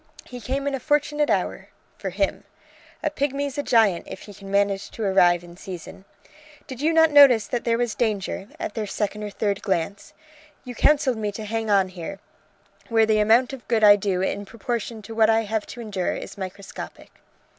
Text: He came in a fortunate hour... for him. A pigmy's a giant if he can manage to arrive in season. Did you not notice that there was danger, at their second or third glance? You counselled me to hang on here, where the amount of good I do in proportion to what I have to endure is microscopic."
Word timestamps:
He 0.25 0.41
came 0.41 0.65
in 0.65 0.73
a 0.73 0.79
fortunate 0.79 1.29
hour... 1.29 1.69
for 1.95 2.09
him. 2.09 2.43
A 3.03 3.11
pigmy's 3.11 3.59
a 3.59 3.61
giant 3.61 4.07
if 4.09 4.21
he 4.23 4.33
can 4.33 4.49
manage 4.49 4.89
to 4.89 5.03
arrive 5.03 5.43
in 5.43 5.55
season. 5.57 6.05
Did 6.65 6.81
you 6.81 6.91
not 6.91 7.11
notice 7.11 7.45
that 7.45 7.65
there 7.65 7.77
was 7.77 7.93
danger, 7.93 8.47
at 8.59 8.73
their 8.73 8.87
second 8.87 9.21
or 9.21 9.29
third 9.29 9.61
glance? 9.61 10.15
You 10.63 10.73
counselled 10.73 11.17
me 11.17 11.31
to 11.33 11.45
hang 11.45 11.69
on 11.69 11.89
here, 11.89 12.17
where 12.89 13.05
the 13.05 13.19
amount 13.19 13.53
of 13.53 13.67
good 13.67 13.83
I 13.83 13.95
do 13.95 14.23
in 14.23 14.43
proportion 14.43 15.03
to 15.03 15.13
what 15.13 15.29
I 15.29 15.41
have 15.41 15.67
to 15.67 15.81
endure 15.81 16.15
is 16.15 16.35
microscopic." 16.35 17.11